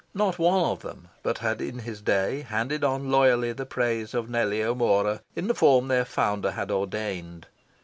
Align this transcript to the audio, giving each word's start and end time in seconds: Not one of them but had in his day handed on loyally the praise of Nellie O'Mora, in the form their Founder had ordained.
Not 0.15 0.39
one 0.39 0.63
of 0.63 0.79
them 0.81 1.09
but 1.21 1.37
had 1.37 1.61
in 1.61 1.77
his 1.77 2.01
day 2.01 2.41
handed 2.41 2.83
on 2.83 3.11
loyally 3.11 3.53
the 3.53 3.67
praise 3.67 4.15
of 4.15 4.31
Nellie 4.31 4.63
O'Mora, 4.63 5.21
in 5.35 5.45
the 5.47 5.53
form 5.53 5.89
their 5.89 6.05
Founder 6.05 6.53
had 6.53 6.71
ordained. 6.71 7.45